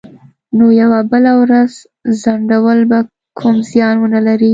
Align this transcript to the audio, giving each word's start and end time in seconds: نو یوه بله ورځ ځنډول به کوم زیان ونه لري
نو 0.57 0.65
یوه 0.81 0.99
بله 1.11 1.31
ورځ 1.41 1.71
ځنډول 2.21 2.79
به 2.89 2.99
کوم 3.39 3.55
زیان 3.71 3.95
ونه 3.99 4.19
لري 4.27 4.49